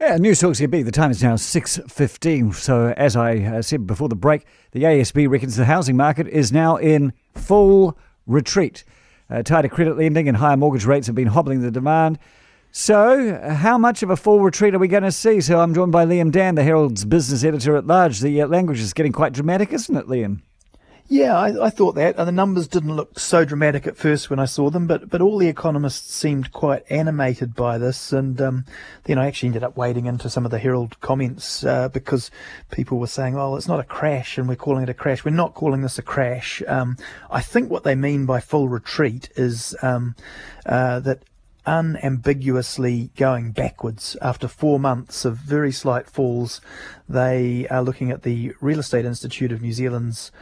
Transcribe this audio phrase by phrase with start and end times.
[0.00, 0.84] Yeah, Newstalk ZB.
[0.84, 2.54] The time is now 6.15.
[2.54, 6.52] So as I uh, said before the break, the ASB reckons the housing market is
[6.52, 8.84] now in full retreat.
[9.28, 12.20] Uh, tighter credit lending and higher mortgage rates have been hobbling the demand.
[12.70, 15.40] So, how much of a full retreat are we going to see?
[15.40, 18.20] So, I'm joined by Liam Dann, the Herald's business editor at large.
[18.20, 20.42] The uh, language is getting quite dramatic, isn't it, Liam?
[21.10, 22.18] Yeah, I, I, thought that.
[22.18, 25.22] And the numbers didn't look so dramatic at first when I saw them, but, but
[25.22, 28.12] all the economists seemed quite animated by this.
[28.12, 28.66] And um,
[29.04, 32.30] then I actually ended up wading into some of the Herald comments uh, because
[32.70, 35.24] people were saying, well, it's not a crash and we're calling it a crash.
[35.24, 36.62] We're not calling this a crash.
[36.68, 36.98] Um,
[37.30, 40.14] I think what they mean by full retreat is um,
[40.66, 41.22] uh, that
[41.64, 46.60] unambiguously going backwards after four months of very slight falls.
[47.08, 50.32] They are looking at the Real Estate Institute of New Zealand's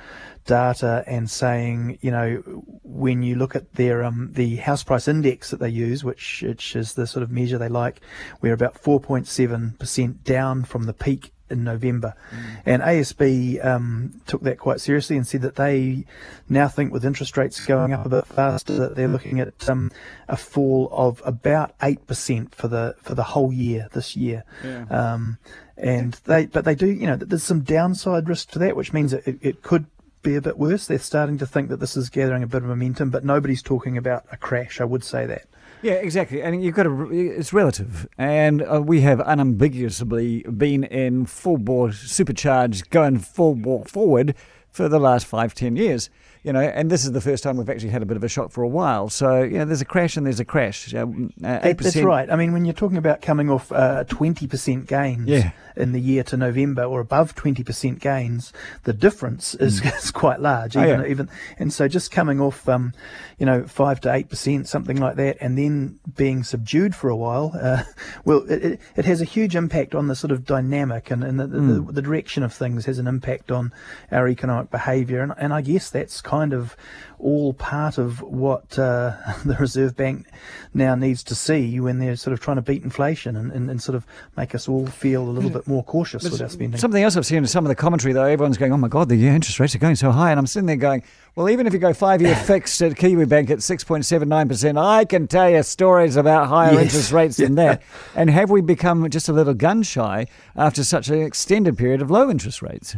[0.47, 2.37] data and saying, you know,
[2.83, 6.75] when you look at their um, the house price index that they use, which which
[6.75, 8.01] is the sort of measure they like,
[8.41, 12.15] we're about 4.7 percent down from the peak in November.
[12.31, 12.63] Mm.
[12.67, 16.05] And ASB um, took that quite seriously and said that they
[16.49, 19.93] now think with interest rates going up a bit faster that they're looking at um,
[20.29, 24.45] a fall of about eight percent for the for the whole year this year.
[24.65, 24.87] Yeah.
[24.91, 25.39] Um,
[25.77, 29.13] and they but they do you know there's some downside risk to that, which means
[29.13, 29.87] it, it could
[30.27, 30.87] be a bit worse.
[30.87, 33.97] They're starting to think that this is gathering a bit of momentum, but nobody's talking
[33.97, 34.81] about a crash.
[34.81, 35.47] I would say that.
[35.83, 36.43] Yeah, exactly.
[36.43, 38.09] And you've got to, it's relative.
[38.19, 44.35] And uh, we have unambiguously been in full bore supercharged, going full bore forward
[44.69, 46.11] for the last five, ten years
[46.47, 48.29] you know, and this is the first time we've actually had a bit of a
[48.29, 49.09] shock for a while.
[49.09, 50.95] So, you know, there's a crash and there's a crash.
[50.95, 51.79] Uh, 8%.
[51.79, 52.31] That's right.
[52.31, 55.51] I mean, when you're talking about coming off uh, 20% gains yeah.
[55.75, 58.53] in the year to November or above 20% gains,
[58.85, 59.99] the difference is, mm.
[60.05, 60.77] is quite large.
[60.77, 61.11] Even, oh, yeah.
[61.11, 62.93] even, and so just coming off, um,
[63.39, 67.51] you know, 5 to 8%, something like that, and then being subdued for a while,
[67.61, 67.83] uh,
[68.25, 71.49] well, it, it, has a huge impact on the sort of dynamic and, and the,
[71.49, 71.87] mm.
[71.87, 73.73] the, the, direction of things has an impact on
[74.13, 75.23] our economic behaviour.
[75.23, 76.77] And, and I guess that's kind kind of
[77.19, 79.13] all part of what uh,
[79.45, 80.27] the Reserve Bank
[80.75, 83.83] now needs to see when they're sort of trying to beat inflation and, and, and
[83.83, 84.07] sort of
[84.37, 86.79] make us all feel a little bit more cautious with our spending.
[86.79, 89.09] Something else I've seen in some of the commentary, though, everyone's going, oh my God,
[89.09, 90.31] the interest rates are going so high.
[90.31, 91.03] And I'm sitting there going,
[91.37, 95.49] well, even if you go five year fixed at Kiwibank at 6.79%, I can tell
[95.49, 96.83] you stories about higher yes.
[96.83, 97.83] interest rates than that.
[98.15, 102.11] And have we become just a little gun shy after such an extended period of
[102.11, 102.97] low interest rates?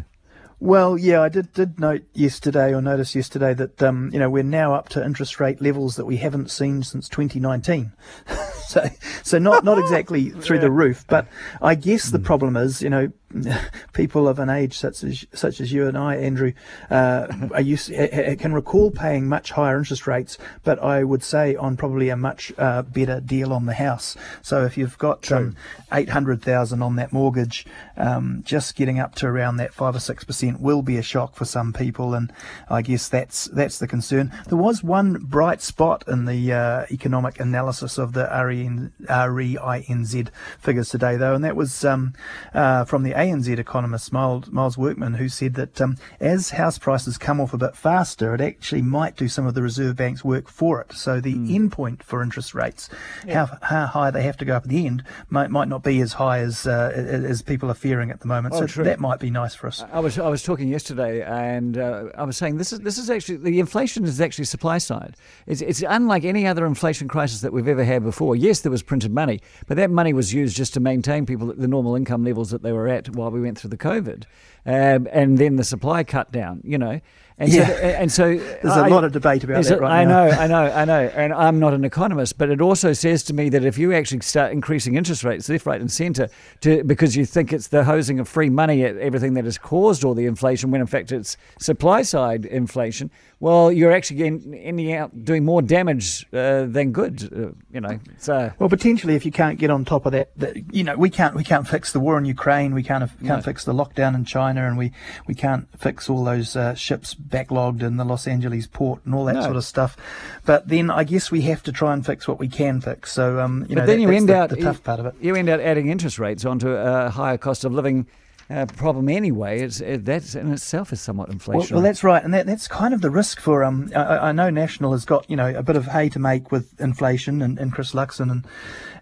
[0.61, 4.43] Well, yeah, I did did note yesterday or notice yesterday that um, you know we're
[4.43, 7.93] now up to interest rate levels that we haven't seen since 2019.
[8.67, 8.85] so
[9.23, 10.63] so not not exactly through yeah.
[10.63, 11.29] the roof, but
[11.63, 12.25] I guess the hmm.
[12.25, 13.13] problem is you know
[13.93, 16.53] people of an age such as such as you and I, Andrew,
[16.91, 21.77] uh, are used, can recall paying much higher interest rates, but I would say on
[21.77, 24.17] probably a much uh, better deal on the house.
[24.43, 25.57] So if you've got um,
[25.93, 30.01] eight hundred thousand on that mortgage, um, just getting up to around that five or
[30.01, 32.33] six percent will be a shock for some people, and
[32.71, 34.33] I guess that's that's the concern.
[34.49, 40.29] There was one bright spot in the uh, economic analysis of the REN, REINZ
[40.59, 42.15] figures today, though, and that was um,
[42.55, 47.41] uh, from the ANZ economist Miles, Workman, who said that um, as house prices come
[47.41, 50.81] off a bit faster, it actually might do some of the Reserve Bank's work for
[50.81, 50.93] it.
[50.93, 51.53] So the mm.
[51.53, 52.89] end point for interest rates,
[53.27, 53.47] yeah.
[53.47, 56.01] how, how high they have to go up at the end, might, might not be
[56.01, 58.55] as high as uh, as people are fearing at the moment.
[58.55, 58.85] Oh, so true.
[58.85, 59.85] that might be nice for us.
[59.93, 63.11] I was I was talking yesterday, and uh, I was saying this is this is
[63.11, 65.17] actually the inflation is actually supply side.
[65.47, 68.37] It's it's unlike any other inflation crisis that we've ever had before.
[68.37, 71.59] Yes, there was printed money, but that money was used just to maintain people at
[71.59, 74.25] the normal income levels that they were at while we went through the COVID,
[74.67, 76.61] um, and then the supply cut down.
[76.65, 77.01] You know,
[77.41, 77.67] and yeah.
[77.67, 80.27] so, and so there's I, a lot of debate about that right I now.
[80.27, 83.33] know, I know, I know, and I'm not an economist, but it also says to
[83.33, 86.29] me that if you actually start increasing interest rates left, right, and centre,
[86.63, 90.05] to because you think it's the hosing of free money at everything that has caused
[90.05, 93.09] all the inflation, when in fact it's supply side inflation,
[93.41, 97.23] well, you're actually ending out doing more damage uh, than good.
[97.33, 100.75] Uh, you know, so well potentially if you can't get on top of that, that,
[100.75, 103.41] you know, we can't we can't fix the war in Ukraine, we can't can't no.
[103.41, 104.93] fix the lockdown in China, and we
[105.27, 109.25] we can't fix all those uh, ships backlogged in the Los Angeles port and all
[109.27, 109.43] that no.
[109.43, 109.97] sort of stuff.
[110.45, 113.13] But then I guess we have to try and fix what we can fix.
[113.13, 115.07] So um, you but know, then that, you end the, out the tough part of
[115.07, 115.15] it.
[115.21, 118.07] You end out adding interest rates onto a higher cost of living
[118.51, 119.61] uh, problem anyway.
[119.61, 121.55] It's, it, that in itself is somewhat inflationary.
[121.55, 123.63] Well, well, that's right, and that, that's kind of the risk for.
[123.63, 126.51] Um, I, I, know National has got you know a bit of hay to make
[126.51, 128.47] with inflation and, and Chris Luxon, and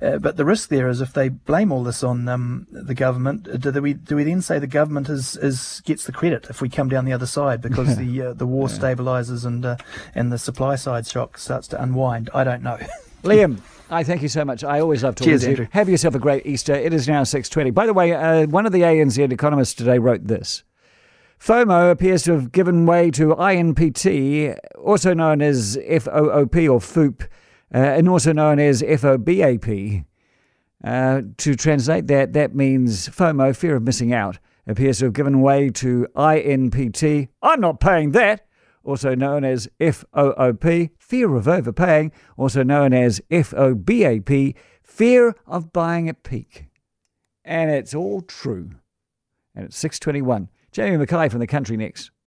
[0.03, 3.49] uh, but the risk there is if they blame all this on um, the government,
[3.49, 6.61] uh, do we do we then say the government is, is gets the credit if
[6.61, 8.77] we come down the other side because the uh, the war yeah.
[8.77, 9.77] stabilises and uh,
[10.15, 12.31] and the supply side shock starts to unwind?
[12.35, 12.79] I don't know.
[13.23, 13.61] Liam,
[13.91, 14.65] I thank you so much.
[14.65, 15.53] I always love talking Cheers, to you.
[15.53, 15.69] Andrew.
[15.73, 16.75] Have yourself a great Easter.
[16.75, 17.73] It is now 6.20.
[17.73, 20.65] By the way, uh, one of the ANZ economists today wrote this.
[21.39, 27.23] FOMO appears to have given way to INPT, also known as FOOP or FOOP,
[27.75, 30.05] uh, and also known as FOBAP.
[30.83, 35.41] Uh, to translate that, that means FOMO, fear of missing out, appears to have given
[35.41, 38.47] way to INPT, I'm not paying that,
[38.87, 46.23] also known as FOOP, fear of overpaying, also known as FOBAP, fear of buying at
[46.23, 46.67] peak.
[47.45, 48.71] And it's all true.
[49.55, 50.49] And it's 621.
[50.73, 52.11] Jamie Mackay from the country next.